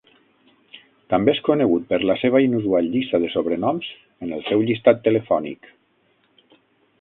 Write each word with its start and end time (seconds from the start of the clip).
També 1.13 1.33
és 1.33 1.41
conegut 1.49 1.85
per 1.91 1.99
la 2.11 2.15
seva 2.21 2.41
inusual 2.45 2.89
llista 2.95 3.19
de 3.25 3.29
sobrenoms 3.35 3.91
en 4.27 4.33
el 4.39 4.43
seu 4.49 4.65
llistat 4.71 5.05
telefònic. 5.11 5.71